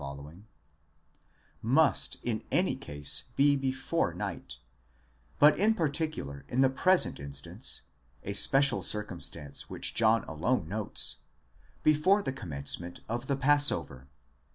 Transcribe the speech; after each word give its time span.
4®) 0.01 0.41
must 1.61 2.17
in 2.23 2.43
any 2.51 2.75
case 2.75 3.25
be 3.35 3.55
before 3.55 4.15
night; 4.15 4.57
but 5.37 5.55
in 5.59 5.75
particular 5.75 6.43
in 6.49 6.61
the 6.61 6.71
present 6.71 7.19
instance 7.19 7.83
(a 8.23 8.33
special 8.33 8.81
circumstance 8.81 9.69
which 9.69 9.93
John 9.93 10.23
alone 10.23 10.67
notes), 10.67 11.17
before 11.83 12.23
the 12.23 12.33
commencement 12.33 13.01
of 13.07 13.27
the 13.27 13.37
passover. 13.37 14.07